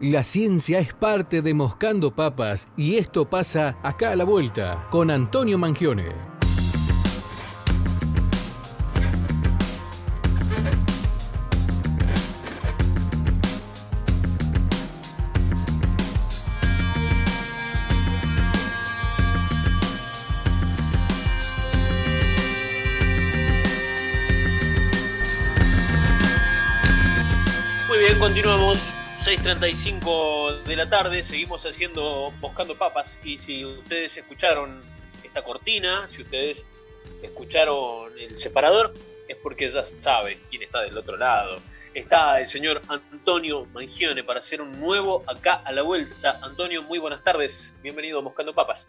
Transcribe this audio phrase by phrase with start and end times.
[0.00, 5.10] La ciencia es parte de Moscando Papas y esto pasa acá a la vuelta con
[5.10, 6.37] Antonio Mangione.
[29.48, 34.82] 6.35 de la tarde, seguimos haciendo Buscando Papas y si ustedes escucharon
[35.24, 36.66] esta cortina, si ustedes
[37.22, 38.92] escucharon el separador,
[39.26, 41.60] es porque ya saben quién está del otro lado.
[41.94, 46.38] Está el señor Antonio Mangione para hacer un nuevo acá a la vuelta.
[46.42, 48.86] Antonio, muy buenas tardes, bienvenido a Buscando Papas.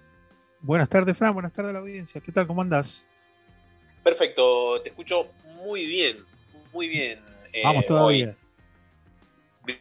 [0.59, 2.20] Buenas tardes, Fran, buenas tardes a la audiencia.
[2.20, 2.45] ¿Qué tal?
[2.45, 3.07] ¿Cómo andás?
[4.03, 5.29] Perfecto, te escucho
[5.63, 6.26] muy bien,
[6.73, 7.21] muy bien.
[7.63, 8.35] Vamos eh, todavía.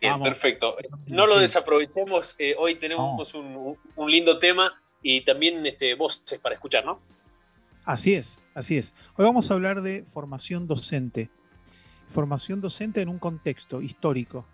[0.01, 0.77] Bien, perfecto.
[1.07, 2.37] No lo desaprovechemos.
[2.39, 3.77] Eh, hoy tenemos un,
[4.11, 7.01] lindo tema y también este, voces para escuchar, ¿no?
[7.85, 8.95] Así es, así es.
[9.17, 11.31] Hoy vamos a hablar de formación docente.
[12.11, 14.47] Formación docente en un contexto histórico,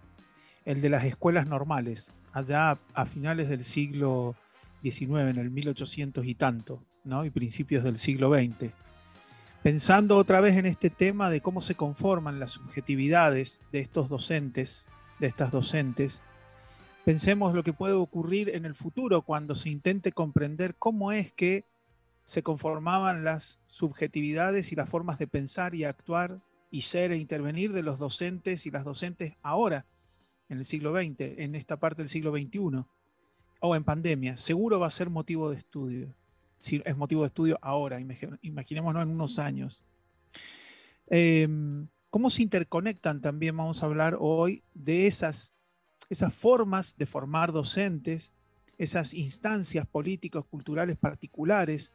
[0.65, 4.35] el de las escuelas normales, allá a finales del siglo
[4.83, 7.25] XIX, en el 1800 y tanto, ¿no?
[7.25, 8.73] y principios del siglo XX.
[9.63, 14.89] Pensando otra vez en este tema de cómo se conforman las subjetividades de estos docentes
[15.19, 16.23] de estas docentes,
[17.05, 21.65] pensemos lo que puede ocurrir en el futuro cuando se intente comprender cómo es que
[22.25, 27.73] se conformaban las subjetividades y las formas de pensar y actuar y ser e intervenir
[27.73, 29.87] de los docentes y las docentes ahora,
[30.49, 32.85] en el siglo XX, en esta parte del siglo XXI,
[33.61, 34.37] o en pandemia.
[34.37, 36.15] Seguro va a ser motivo de estudio.
[36.59, 38.01] Si es motivo de estudio ahora,
[38.43, 39.83] imaginémonos en unos años.
[41.07, 45.53] Em, cómo se interconectan también, vamos a hablar hoy de esas,
[46.09, 48.33] esas formas de formar docentes,
[48.79, 51.93] esas instancias políticos, culturales particulares,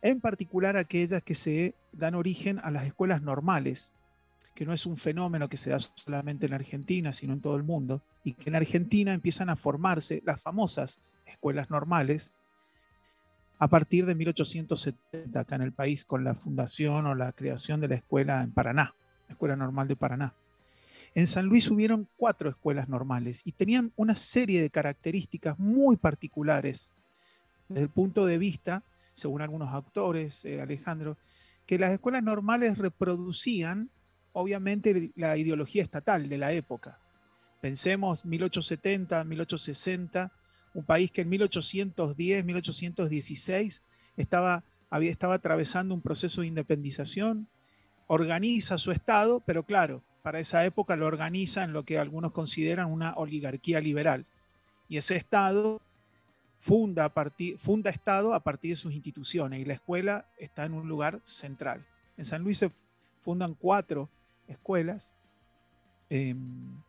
[0.00, 3.92] en particular aquellas que se dan origen a las escuelas normales,
[4.54, 7.64] que no es un fenómeno que se da solamente en Argentina, sino en todo el
[7.64, 12.32] mundo, y que en Argentina empiezan a formarse las famosas escuelas normales
[13.58, 17.88] a partir de 1870 acá en el país con la fundación o la creación de
[17.88, 18.94] la escuela en Paraná.
[19.32, 20.34] Escuela Normal de Paraná.
[21.14, 26.92] En San Luis hubieron cuatro escuelas normales y tenían una serie de características muy particulares
[27.68, 28.82] desde el punto de vista,
[29.12, 31.18] según algunos autores, eh, Alejandro,
[31.66, 33.90] que las escuelas normales reproducían,
[34.32, 36.98] obviamente, la ideología estatal de la época.
[37.60, 40.32] Pensemos 1870, 1860,
[40.74, 43.82] un país que en 1810, 1816
[44.16, 47.48] estaba, había, estaba atravesando un proceso de independización,
[48.06, 52.90] organiza su Estado, pero claro, para esa época lo organiza en lo que algunos consideran
[52.90, 54.26] una oligarquía liberal.
[54.88, 55.80] Y ese Estado
[56.56, 57.12] funda, a
[57.58, 61.84] funda Estado a partir de sus instituciones y la escuela está en un lugar central.
[62.16, 62.70] En San Luis se
[63.22, 64.08] fundan cuatro
[64.46, 65.12] escuelas.
[66.08, 66.80] Em,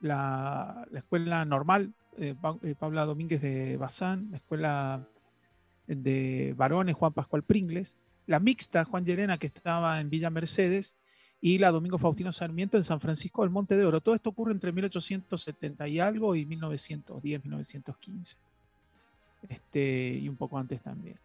[0.00, 5.08] la, escuela normal, eh, eh, Pablo Domínguez de Bazán, la escuela
[5.86, 7.96] de varones Juan Pascual Pringles,
[8.30, 10.96] la mixta Juan Llerena que estaba en Villa Mercedes
[11.40, 14.00] y la Domingo Faustino Sarmiento en San Francisco del Monte de Oro.
[14.00, 18.36] Todo esto ocurre entre 1870 y algo y 1910, 1915.
[19.48, 21.18] Este, y un poco antes también.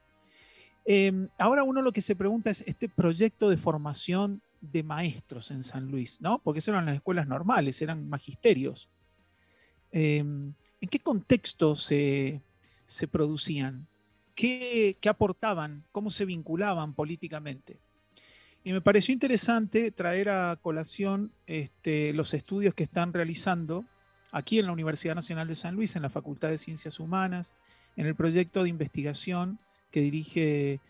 [0.83, 5.61] Em, ahora uno lo que se pregunta es este proyecto de formación de maestros en
[5.61, 6.39] San Luis, ¿no?
[6.39, 8.89] Porque esas eran las escuelas normales, eran magisterios.
[9.91, 12.41] Em, ¿En qué contexto se,
[12.85, 13.87] se producían?
[14.35, 17.77] Qué, aportaban, cómo se vinculaban políticamente.
[18.63, 23.85] Y me pareció interesante traer a colación este, los estudios que están realizando
[24.31, 27.55] aquí en la Universidad Nacional de San Luis, en la Facultad de Ciencias Humanas,
[27.95, 29.59] en el proyecto de investigación
[29.91, 30.81] que dirige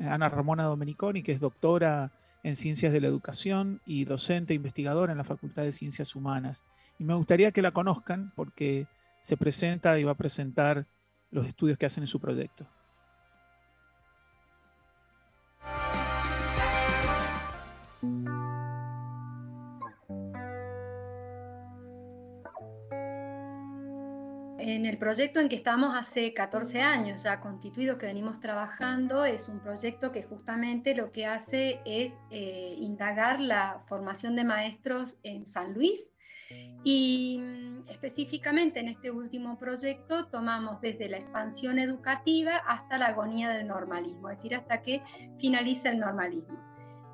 [0.00, 2.12] Ana Ramona Domeniconi, que es doctora
[2.42, 6.64] en Ciencias de la Educación y docente investigadora en la Facultad de Ciencias Humanas.
[6.98, 8.86] Y me gustaría que la conozcan porque
[9.20, 10.86] se presenta y va a presentar
[11.32, 12.66] los estudios que hacen en su proyecto.
[24.58, 29.48] En el proyecto en que estamos hace 14 años ya constituidos que venimos trabajando, es
[29.48, 35.46] un proyecto que justamente lo que hace es eh, indagar la formación de maestros en
[35.46, 36.11] San Luis
[36.84, 43.50] y mm, específicamente en este último proyecto tomamos desde la expansión educativa hasta la agonía
[43.50, 45.02] del normalismo, es decir, hasta que
[45.38, 46.58] finaliza el normalismo.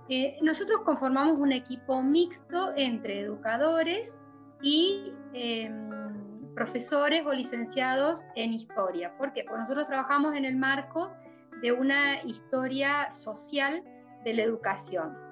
[0.08, 4.19] Eh, nosotros conformamos un equipo mixto entre educadores
[4.62, 9.17] y em, profesores o licenciados en historia.
[9.19, 9.44] ¿Por qué?
[9.44, 11.12] Porque nosotros trabajamos en el marco
[11.61, 13.85] de una historia social
[14.25, 15.27] de la educación.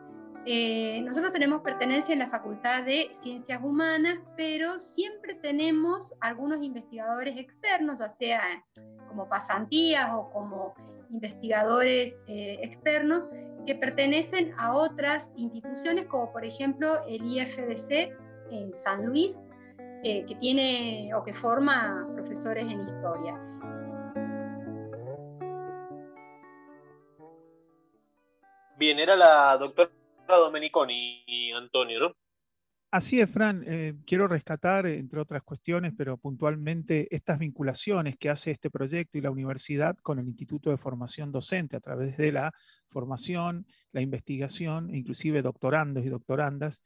[0.48, 7.36] Eh, nosotros tenemos pertenencia en la Facultad de Ciencias Humanas, pero siempre tenemos algunos investigadores
[7.36, 8.64] externos, ya sea
[9.08, 10.72] como pasantías o como
[11.10, 13.24] investigadores eh, externos,
[13.66, 18.16] que pertenecen a otras instituciones, como por ejemplo el IFDC
[18.52, 19.40] en San Luis,
[20.04, 23.34] eh, que tiene o que forma profesores en historia.
[28.76, 29.90] Bien, era la doctora
[30.34, 32.16] Domeniconi, Antonio, ¿no?
[32.90, 33.64] Así es, Fran.
[33.66, 39.20] Eh, quiero rescatar, entre otras cuestiones, pero puntualmente estas vinculaciones que hace este proyecto y
[39.20, 42.52] la universidad con el Instituto de Formación Docente a través de la
[42.88, 46.82] formación, la investigación, inclusive doctorandos y doctorandas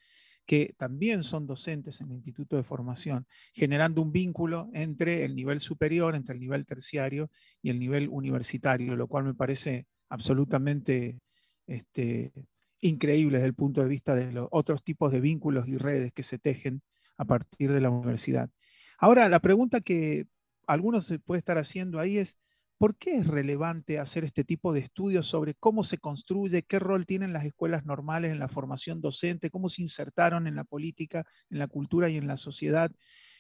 [0.47, 5.61] que también son docentes en el Instituto de Formación, generando un vínculo entre el nivel
[5.61, 7.31] superior, entre el nivel terciario
[7.63, 11.21] y el nivel universitario, lo cual me parece absolutamente
[11.69, 12.33] este,
[12.81, 16.23] increíble desde el punto de vista de los otros tipos de vínculos y redes que
[16.23, 16.83] se tejen
[17.17, 18.51] a partir de la universidad.
[18.99, 20.27] Ahora, la pregunta que
[20.67, 22.39] algunos se puede estar haciendo ahí es,
[22.79, 27.07] ¿por qué es relevante hacer este tipo de estudios sobre cómo se construye, qué rol
[27.07, 31.59] tienen las escuelas normales en la formación docente, cómo se insertaron en la política, en
[31.59, 32.91] la cultura y en la sociedad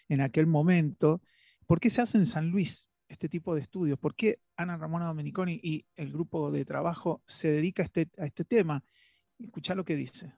[0.09, 1.23] en aquel momento?
[1.67, 3.99] ¿Por qué se hace en San Luis este tipo de estudios?
[3.99, 8.27] ¿Por qué Ana Ramona Domeniconi y el grupo de trabajo se dedica a este, a
[8.27, 8.85] este tema?
[9.43, 10.33] Escucha lo que dice.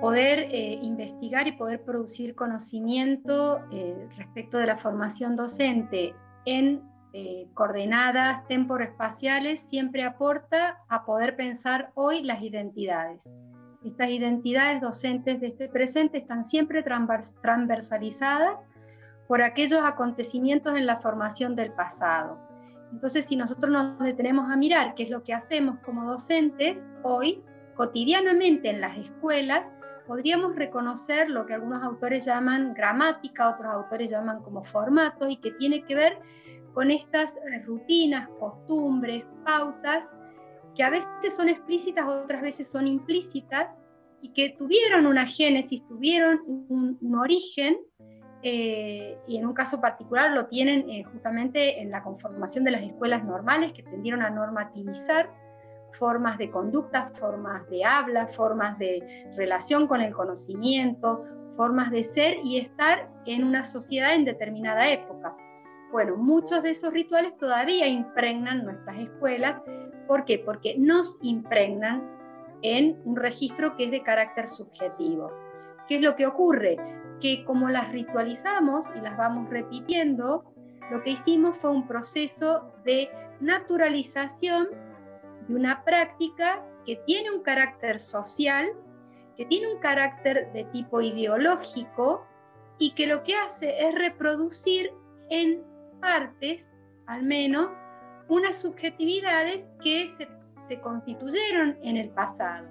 [0.00, 6.14] Poder eh, investigar y poder producir conocimiento eh, respecto de la formación docente
[6.44, 6.82] en
[7.12, 13.30] eh, coordenadas temporoespaciales siempre aporta a poder pensar hoy las identidades.
[13.84, 18.58] Estas identidades docentes de este presente están siempre transversalizadas
[19.32, 22.38] por aquellos acontecimientos en la formación del pasado.
[22.92, 27.42] Entonces, si nosotros nos detenemos a mirar qué es lo que hacemos como docentes hoy,
[27.74, 29.64] cotidianamente en las escuelas,
[30.06, 35.52] podríamos reconocer lo que algunos autores llaman gramática, otros autores llaman como formato, y que
[35.52, 36.18] tiene que ver
[36.74, 40.10] con estas eh, rutinas, costumbres, pautas,
[40.74, 43.68] que a veces son explícitas, otras veces son implícitas,
[44.20, 47.78] y que tuvieron una génesis, tuvieron un, un origen
[48.42, 52.82] eh, y en un caso particular lo tienen eh, justamente en la conformación de las
[52.82, 55.30] escuelas normales que tendieron a normativizar
[55.92, 61.24] formas de conducta, formas de habla, formas de relación con el conocimiento,
[61.56, 65.36] formas de ser y estar en una sociedad en determinada época.
[65.92, 69.60] Bueno, muchos de esos rituales todavía impregnan nuestras escuelas.
[70.08, 70.38] ¿Por qué?
[70.38, 72.10] Porque nos impregnan
[72.62, 75.30] en un registro que es de carácter subjetivo.
[75.86, 76.76] ¿Qué es lo que ocurre?
[77.22, 80.44] Que como las ritualizamos y las vamos repitiendo,
[80.90, 83.08] lo que hicimos fue un proceso de
[83.40, 84.68] naturalización
[85.46, 88.72] de una práctica que tiene un carácter social,
[89.36, 92.26] que tiene un carácter de tipo ideológico
[92.78, 94.92] y que lo que hace es reproducir
[95.30, 95.62] en
[96.00, 96.72] partes,
[97.06, 97.70] al menos,
[98.28, 102.66] unas subjetividades que se, se constituyeron en el pasado.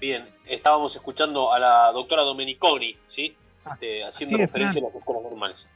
[0.00, 3.34] Bien, estábamos escuchando a la doctora Domeniconi, ¿sí?
[3.64, 5.68] Ah, este, haciendo referencia a las escuelas normales.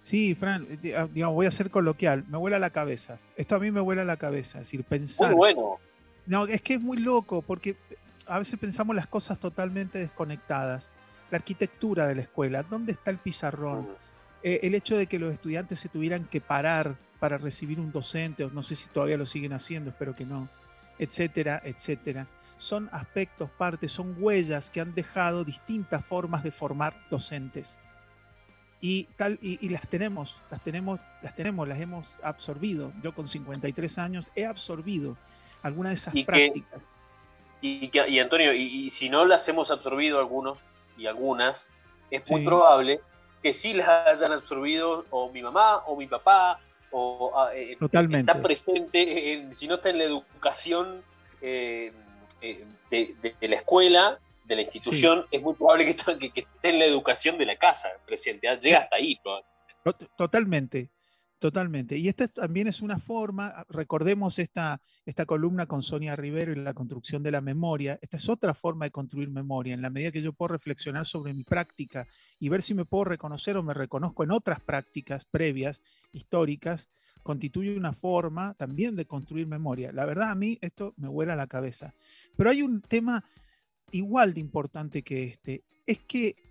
[0.00, 3.18] Sí, Fran, eh, ah, digamos, voy a ser coloquial, me vuela la cabeza.
[3.36, 5.28] Esto a mí me vuela la cabeza, es decir, pensar.
[5.28, 5.78] Muy bueno.
[6.24, 7.76] No, es que es muy loco, porque
[8.26, 10.90] a veces pensamos las cosas totalmente desconectadas.
[11.30, 13.82] La arquitectura de la escuela, ¿dónde está el pizarrón?
[13.82, 13.96] Mm.
[14.42, 18.44] Eh, el hecho de que los estudiantes se tuvieran que parar para recibir un docente,
[18.44, 20.48] o no sé si todavía lo siguen haciendo, espero que no,
[20.98, 27.80] etcétera, etcétera son aspectos, partes, son huellas que han dejado distintas formas de formar docentes.
[28.80, 32.92] Y, tal, y, las tenemos, las tenemos, las tenemos, las hemos absorbido.
[33.02, 35.16] Yo con 53 años he absorbido
[35.62, 36.88] algunas de esas prácticas.
[37.62, 40.60] y, y, Antonio, y, si no las hemos absorbido algunos
[40.96, 41.72] y algunas,
[42.10, 43.00] es muy probable
[43.42, 46.60] que sí las hayan absorbido o mi mamá o mi papá
[46.90, 48.30] o ah, eh, Totalmente.
[48.30, 51.02] está presente, si no está en la educación
[51.42, 51.92] eh,
[52.40, 55.86] eh, de, la escuela, de la institución, es muy probable
[56.18, 58.48] que, que, esté en la educación de la casa presente.
[58.48, 58.58] ¿ah?
[58.58, 59.18] Llega hasta ahí.
[60.16, 60.90] Totalmente.
[61.38, 61.98] Totalmente.
[61.98, 66.72] Y esta también es una forma, recordemos esta, esta columna con Sonia Rivero y la
[66.72, 70.22] construcción de la memoria, esta es otra forma de construir memoria, en la medida que
[70.22, 72.06] yo puedo reflexionar sobre mi práctica
[72.38, 76.88] y ver si me puedo reconocer o me reconozco en otras prácticas previas, históricas,
[77.22, 79.92] constituye una forma también de construir memoria.
[79.92, 81.92] La verdad, a mí esto me vuela la cabeza.
[82.34, 83.22] Pero hay un tema
[83.90, 86.45] igual de importante que este, es que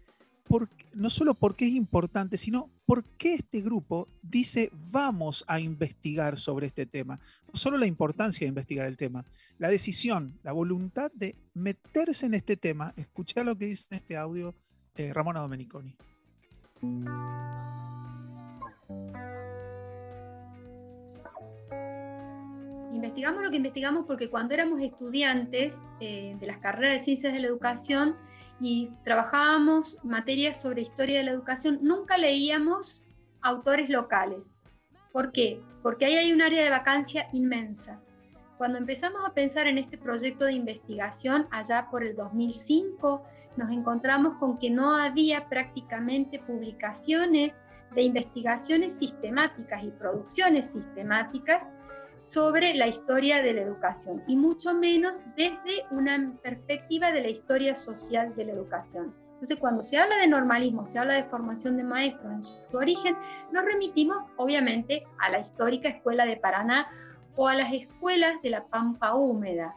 [0.94, 6.86] no solo porque es importante, sino porque este grupo dice vamos a investigar sobre este
[6.86, 7.20] tema.
[7.48, 9.26] No solo la importancia de investigar el tema,
[9.58, 12.94] la decisión, la voluntad de meterse en este tema.
[12.96, 14.54] Escuchar lo que dice en este audio
[14.96, 15.96] eh, Ramona Domeniconi.
[22.94, 27.40] Investigamos lo que investigamos porque cuando éramos estudiantes eh, de las carreras de ciencias de
[27.40, 28.16] la educación,
[28.60, 33.04] y trabajábamos materias sobre historia de la educación, nunca leíamos
[33.42, 34.52] autores locales.
[35.12, 35.62] ¿Por qué?
[35.84, 38.00] Porque ahí hay un área de vacancia inmensa.
[38.58, 43.24] Cuando empezamos a pensar en este proyecto de investigación allá por el 2005,
[43.58, 47.54] nos encontramos con que no había prácticamente publicaciones
[47.94, 51.64] de investigaciones sistemáticas y producciones sistemáticas
[52.26, 57.76] sobre la historia de la educación y mucho menos desde una perspectiva de la historia
[57.76, 59.14] social de la educación.
[59.34, 63.16] Entonces, cuando se habla de normalismo, se habla de formación de maestros en su, origen,
[63.52, 66.88] nos remitimos obviamente a la histórica escuela de Paraná
[67.36, 69.76] o a las escuelas de la Pampa Húmeda.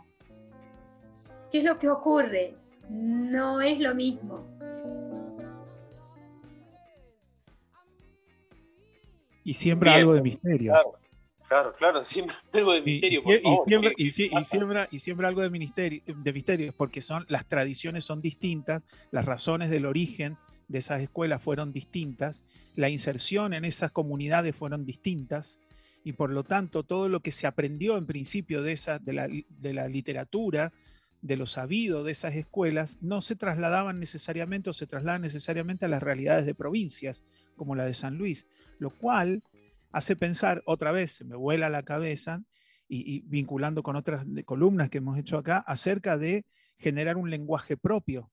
[1.53, 2.57] ¿Qué es lo que ocurre?
[2.89, 4.43] No es lo mismo.
[9.45, 10.73] Y siembra algo de misterio.
[10.73, 10.99] Claro,
[11.49, 13.23] claro, siempre algo de misterio.
[13.27, 18.05] y, siempre, y, siembra, y siembra algo de, misterio, de misterio, porque son, las tradiciones
[18.05, 20.37] son distintas, las razones del origen
[20.69, 22.45] de esas escuelas fueron distintas,
[22.77, 25.61] la inserción en esas comunidades fueron distintas,
[26.05, 29.29] y por lo tanto todo lo que se aprendió en principio de, esa, de, la,
[29.29, 30.73] de la literatura,
[31.21, 35.89] de lo sabido de esas escuelas, no se trasladaban necesariamente o se trasladan necesariamente a
[35.89, 37.25] las realidades de provincias
[37.57, 38.47] como la de San Luis,
[38.79, 39.43] lo cual
[39.91, 42.43] hace pensar, otra vez, se me vuela la cabeza,
[42.89, 46.47] y, vinculando con otras columnas que hemos hecho acá, acerca de
[46.79, 48.31] generar un lenguaje propio,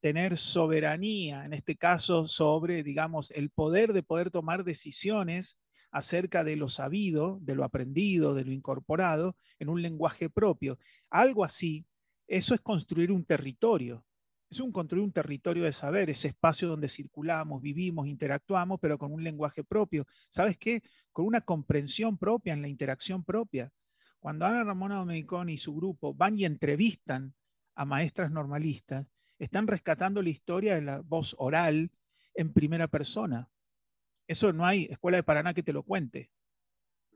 [0.00, 5.58] tener soberanía, en este caso, sobre, digamos, el poder de poder tomar decisiones
[5.90, 10.78] acerca de lo sabido, de lo aprendido, de lo incorporado, en un lenguaje propio.
[11.08, 11.86] Algo así,
[12.26, 14.04] eso es construir un territorio
[14.50, 19.12] es un construir un territorio de saber, ese espacio donde circulamos, vivimos, interactuamos, pero con
[19.12, 20.06] un lenguaje propio.
[20.28, 20.82] ¿Sabes qué?
[21.12, 23.70] Con una comprensión propia en la interacción propia.
[24.18, 27.34] Cuando Ana Ramona Domeniconi y su grupo van y entrevistan
[27.74, 29.06] a maestras normalistas,
[29.38, 31.92] están rescatando la historia de la voz oral
[32.34, 33.48] en primera persona.
[34.26, 36.30] Eso no hay escuela de Paraná que te lo cuente.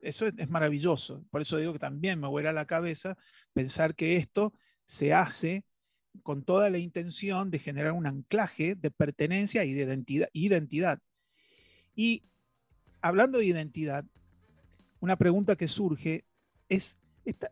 [0.00, 1.24] Eso es, maravilloso.
[1.30, 3.16] Por eso digo que también me vuela la cabeza
[3.52, 4.52] pensar que esto
[4.84, 5.64] se hace
[6.22, 10.98] con toda la intención de generar un anclaje de pertenencia y de identidad.
[11.94, 12.22] Y
[13.00, 14.04] hablando de identidad,
[15.00, 16.24] una pregunta que surge
[16.68, 16.98] es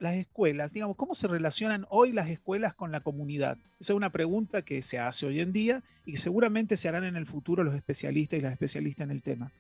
[0.00, 3.57] las escuelas, digamos, ¿cómo se relacionan hoy las escuelas con la comunidad?
[3.79, 7.17] Esa es una pregunta que se hace hoy en día y seguramente se harán en
[7.17, 9.52] el futuro los especialistas y las especialistas en el tema.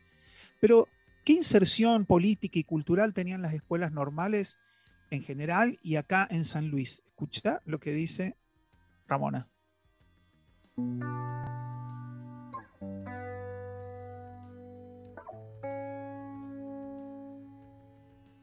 [0.60, 0.88] Pero,
[1.24, 4.58] ¿qué inserción política y cultural tenían las escuelas normales
[5.10, 7.02] en general y acá en San Luis?
[7.06, 8.36] Escucha lo que dice
[9.10, 9.46] Ramona.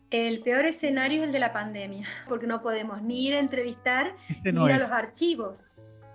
[0.09, 4.15] El peor escenario es el de la pandemia, porque no podemos ni ir a entrevistar
[4.43, 5.63] ni ir a los archivos.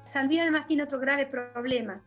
[0.04, 2.02] San Luis además tiene otro grave problema.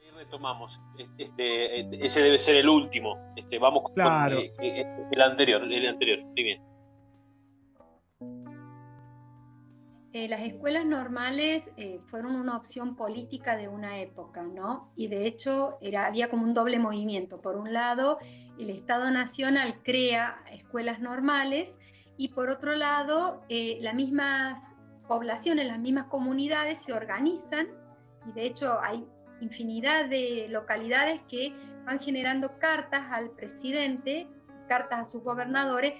[0.00, 0.80] Ahí retomamos.
[1.18, 3.18] Este, ese debe ser el último.
[3.36, 6.22] Este, vamos con eh, eh, el anterior, el anterior.
[6.22, 6.75] Muy bien.
[10.16, 14.90] Eh, las escuelas normales eh, fueron una opción política de una época, ¿no?
[14.96, 17.42] Y de hecho era, había como un doble movimiento.
[17.42, 18.18] Por un lado,
[18.58, 21.68] el Estado Nacional crea escuelas normales
[22.16, 24.58] y por otro lado, eh, las mismas
[25.06, 27.66] poblaciones, las mismas comunidades se organizan
[28.26, 29.04] y de hecho hay
[29.42, 31.52] infinidad de localidades que
[31.84, 34.26] van generando cartas al presidente,
[34.66, 35.92] cartas a sus gobernadores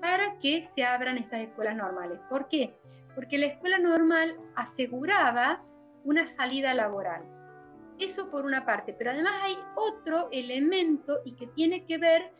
[0.00, 2.20] para que se abran estas escuelas normales.
[2.30, 2.72] ¿Por qué?
[3.16, 5.64] Porque la escuela normal aseguraba
[6.04, 7.24] una salida laboral.
[7.98, 12.30] Eso por una parte, pero además hay otro elemento y que tiene que ver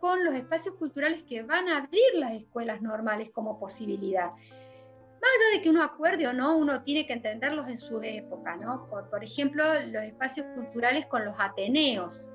[0.00, 4.32] con los espacios culturales que van a abrir las escuelas normales como posibilidad.
[4.32, 8.56] Más allá de que uno acuerde o no, uno tiene que entenderlos en su época,
[8.56, 8.88] ¿no?
[8.90, 12.34] Por, ejemplo, los espacios culturales con los ateneos.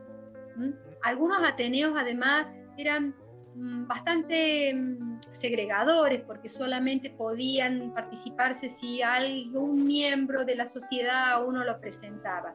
[1.04, 3.14] Algunos ateneos además eran
[3.56, 11.80] bastante mm, segregadores porque solamente podían participarse si algún miembro de la sociedad uno lo
[11.80, 12.54] presentaba.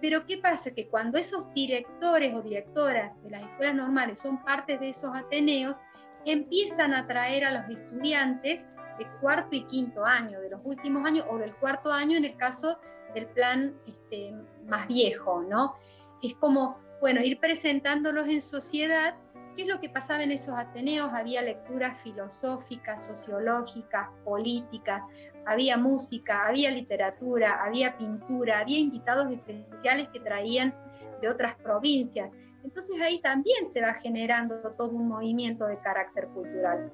[0.00, 0.72] Pero ¿qué pasa?
[0.72, 5.78] Que cuando esos directores o directoras de las escuelas normales son parte de esos Ateneos,
[6.24, 8.66] empiezan a atraer a los estudiantes
[8.98, 12.36] de cuarto y quinto año, de los últimos años, o del cuarto año en el
[12.36, 12.78] caso
[13.14, 14.34] del plan este,
[14.66, 15.76] más viejo, ¿no?
[16.22, 19.14] Es como, bueno, ir presentándolos en sociedad
[19.56, 21.10] ¿Qué es lo que pasaba en esos Ateneos?
[21.14, 25.02] Había lecturas filosóficas, sociológicas, políticas,
[25.46, 30.74] había música, había literatura, había pintura, había invitados especiales que traían
[31.22, 32.30] de otras provincias.
[32.64, 36.90] Entonces ahí también se va generando todo un movimiento de carácter cultural.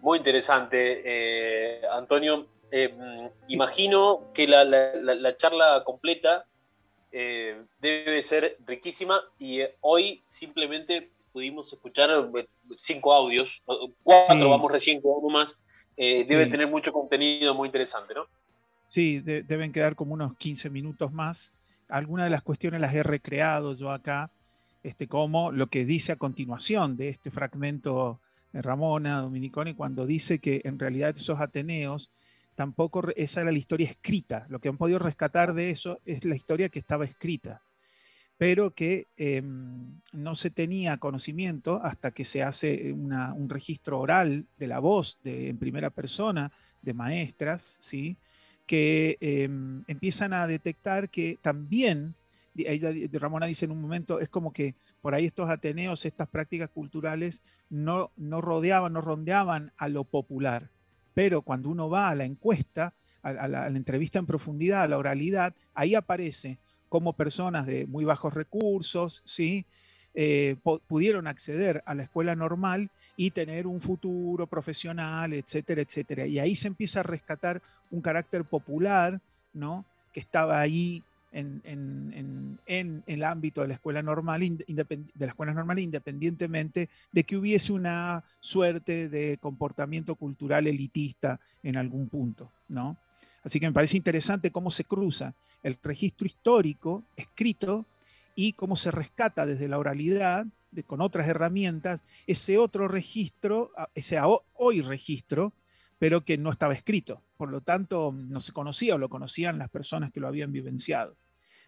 [0.00, 2.48] Muy interesante, eh, Antonio.
[2.72, 6.46] Eh, mm, imagino que la charla completa
[7.18, 12.46] eh, debe ser riquísima y eh, hoy simplemente pudimos escuchar eh,
[12.76, 13.62] cinco audios,
[14.02, 15.58] cuatro, vamos recién con uno más,
[15.96, 18.26] debe tener mucho contenido muy interesante, ¿no?
[18.84, 21.54] Sí, deben quedar como unos 15 minutos más.
[21.88, 24.30] Algunas de las cuestiones las he recreado yo acá,
[24.82, 28.20] este, como lo que dice a continuación de este fragmento
[28.52, 32.10] de Ramona Dominiconi, cuando dice que en realidad esos Ateneos
[32.56, 34.46] tampoco esa era la historia escrita.
[34.48, 37.62] Lo que han podido rescatar de eso es la historia que estaba escrita,
[38.38, 44.66] pero que em, no se tenía conocimiento hasta que se hace un registro oral de
[44.66, 46.50] la voz en primera persona
[46.82, 48.16] de maestras, ¿sí?
[48.66, 52.14] que em, empiezan a detectar que también,
[53.12, 57.42] Ramona dice en un momento, es como que por ahí estos ateneos, estas prácticas culturales
[57.68, 60.70] no, no rodeaban, no rondeaban a lo popular,
[61.16, 62.92] pero cuando uno va a la encuesta,
[63.22, 66.58] a, la, entrevista en profundidad, a la oralidad, ahí aparece
[66.90, 69.64] cómo personas de muy bajos recursos, ¿sí?
[70.12, 70.56] Eh,
[70.86, 76.26] pudieron acceder a la escuela normal y tener un futuro profesional, etcétera, etcétera.
[76.26, 79.18] Y ahí se empieza a rescatar un carácter popular,
[79.54, 79.86] ¿no?
[80.12, 81.02] Que estaba ahí
[81.36, 87.72] en, el ámbito de la escuela normal, de la escuela normal, independientemente de que hubiese
[87.72, 92.96] una suerte de comportamiento cultural elitista en algún punto, ¿no?
[93.42, 97.86] Así que me parece interesante cómo se cruza el registro histórico escrito
[98.34, 100.46] y cómo se rescata desde la oralidad,
[100.86, 104.18] con otras herramientas, ese otro registro, ese
[104.54, 105.52] hoy registro,
[105.98, 107.22] pero que no estaba escrito.
[107.36, 111.16] Por lo tanto, no se conocía o lo conocían las personas que lo habían vivenciado.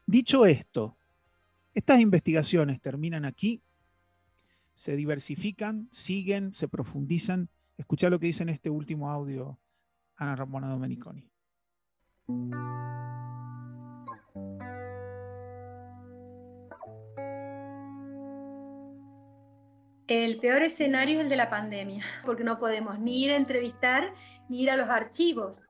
[0.08, 0.96] Dicho esto,
[1.74, 3.62] estas investigaciones terminan aquí,
[4.72, 7.50] se diversifican, siguen, se profundizan.
[7.76, 9.58] Escucha lo que dice en este último audio
[10.16, 11.30] Ana Ramona Domeniconi.
[20.06, 24.14] El peor escenario es el de la pandemia, porque no podemos ni ir a entrevistar
[24.48, 25.60] ni ir a los archivos.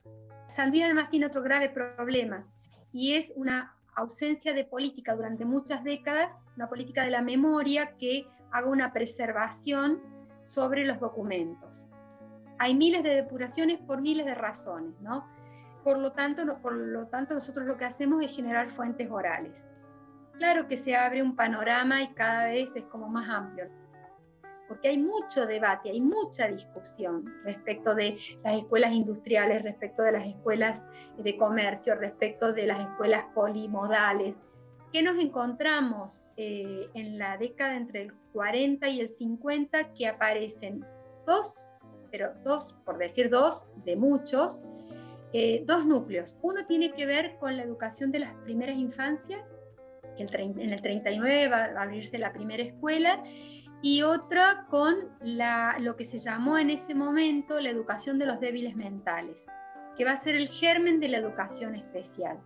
[0.47, 2.47] Sandía además tiene otro grave problema
[2.93, 8.29] y es una ausencia de política durante muchas décadas, una política de la memoria que
[8.53, 10.01] haga una preservación
[10.43, 11.89] sobre los documentos.
[12.59, 15.27] Hay miles de depuraciones por miles de razones, ¿no?
[15.85, 19.65] Por lo tanto, por lo tanto nosotros lo que hacemos es generar fuentes orales.
[20.35, 23.69] Claro que se abre un panorama y cada vez es como más amplio
[24.69, 30.27] porque hay mucho debate, hay mucha discusión respecto de las escuelas industriales, respecto de las
[30.27, 34.37] escuelas de comercio, respecto de las escuelas polimodales.
[34.93, 40.85] ¿Qué nos encontramos eh, en la década entre el 40 y el 50 que aparecen
[41.27, 41.73] dos,
[42.11, 44.63] pero dos, por decir dos, de muchos,
[45.35, 46.35] eh, dos núcleos.
[46.41, 49.43] Uno tiene que ver con la educación de las primeras infancias,
[50.17, 53.23] que en el 39 va a abrirse la primera escuela,
[53.81, 54.97] y otra con
[55.79, 59.47] lo que se llamó en ese momento la educación de los débiles mentales,
[59.97, 62.39] que va a ser el germen de la educación especial.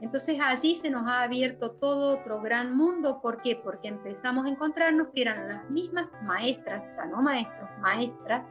[0.00, 3.20] Entonces allí se nos ha abierto todo otro gran mundo.
[3.22, 3.56] ¿Por qué?
[3.56, 8.44] Porque empezamos a encontrarnos que eran las mismas maestras, ya no maestros, maestras,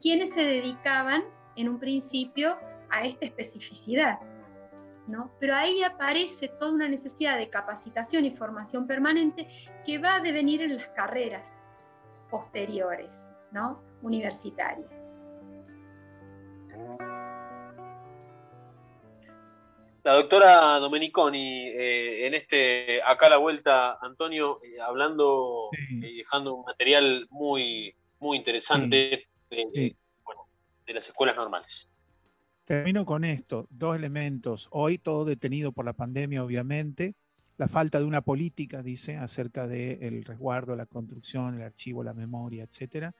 [0.00, 1.22] quienes se dedicaban
[1.54, 2.56] en un principio
[2.90, 4.18] a esta especificidad.
[5.40, 9.48] Pero ahí aparece toda una necesidad de capacitación y formación permanente
[9.84, 11.60] que va a devenir en las carreras
[12.30, 13.10] posteriores,
[13.50, 13.82] ¿no?
[14.02, 14.90] Universitarias.
[20.04, 26.54] La doctora Domeniconi, eh, en este acá a la vuelta, Antonio, eh, hablando y dejando
[26.54, 29.94] un material muy, muy interesante eh,
[30.86, 31.91] de las escuelas normales.
[32.72, 34.68] Termino con esto, dos elementos.
[34.70, 37.14] Hoy todo detenido por la pandemia, obviamente.
[37.58, 42.64] La falta de una política, dice, acerca del resguardo, la construcción, el archivo, la memoria,
[42.64, 43.12] etc.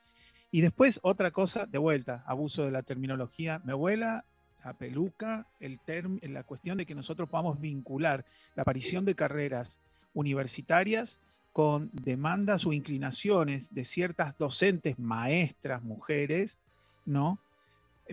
[0.50, 3.60] Y después otra cosa, de vuelta, abuso de la terminología.
[3.62, 4.24] Mi abuela
[4.64, 5.78] la peluca, el
[6.22, 9.80] la cuestión de que nosotros podamos vincular la aparición de carreras
[10.14, 11.20] universitarias
[11.52, 16.56] con demandas o inclinaciones de ciertas docentes, maestras, mujeres,
[17.04, 17.38] ¿no?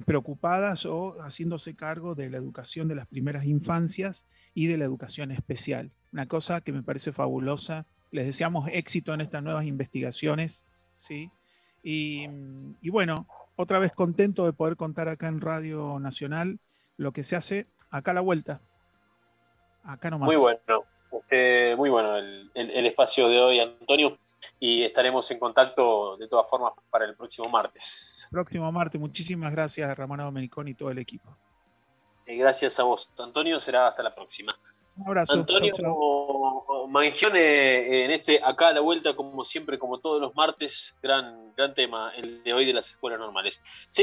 [0.06, 5.32] Preocupadas o haciéndose cargo de la educación de las primeras infancias y de la educación
[5.32, 5.92] especial.
[6.12, 7.86] Una cosa que me parece fabulosa.
[8.12, 11.32] Les deseamos éxito en estas nuevas investigaciones, ¿sí?
[11.84, 12.28] Y,
[12.82, 16.60] y bueno, otra vez contento de poder contar acá en Radio Nacional
[16.98, 18.62] lo que se hace acá a la vuelta.
[19.84, 20.28] Acá nomás.
[20.28, 20.60] Muy bueno.
[21.12, 24.18] Este, muy bueno el, espacio de hoy, Antonio,
[24.60, 28.28] y estaremos en contacto de todas formas para el próximo martes.
[28.32, 31.36] Próximo martes, muchísimas gracias, Ramón Domenicón y todo el equipo.
[32.26, 34.58] Eh, gracias a vos, Antonio, será hasta la próxima.
[34.98, 35.34] Un abrazo.
[35.34, 35.74] Antonio
[36.90, 41.74] Mangione, en este acá a la vuelta, como siempre, como todos los martes, gran, gran
[41.74, 43.62] tema, el de hoy de las escuelas normales.